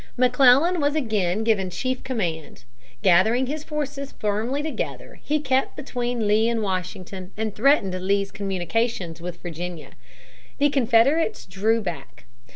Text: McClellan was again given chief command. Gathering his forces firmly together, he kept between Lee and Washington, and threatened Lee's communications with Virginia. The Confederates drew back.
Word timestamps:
McClellan 0.17 0.79
was 0.81 0.95
again 0.95 1.43
given 1.43 1.69
chief 1.69 2.03
command. 2.03 2.63
Gathering 3.03 3.45
his 3.45 3.63
forces 3.63 4.13
firmly 4.13 4.63
together, 4.63 5.19
he 5.23 5.39
kept 5.39 5.75
between 5.75 6.27
Lee 6.27 6.49
and 6.49 6.63
Washington, 6.63 7.31
and 7.37 7.53
threatened 7.53 7.93
Lee's 8.01 8.31
communications 8.31 9.21
with 9.21 9.43
Virginia. 9.43 9.91
The 10.57 10.71
Confederates 10.71 11.45
drew 11.45 11.81
back. 11.81 12.25